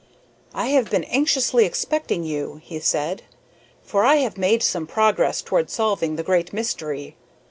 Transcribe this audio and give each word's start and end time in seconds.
"I 0.55 0.69
have 0.69 0.89
been 0.89 1.03
anxiously 1.03 1.63
expecting 1.63 2.23
you," 2.23 2.59
he 2.63 2.79
said, 2.79 3.21
"for 3.83 4.03
I 4.03 4.15
have 4.15 4.35
made 4.35 4.63
some 4.63 4.87
progress 4.87 5.43
towards 5.43 5.73
solving 5.73 6.15
the 6.15 6.23
great 6.23 6.51
mystery. 6.53 7.15